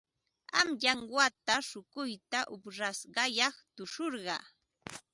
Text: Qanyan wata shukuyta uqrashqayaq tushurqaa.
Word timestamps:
Qanyan 0.53 0.99
wata 1.15 1.55
shukuyta 1.69 2.39
uqrashqayaq 2.53 3.55
tushurqaa. 3.75 4.43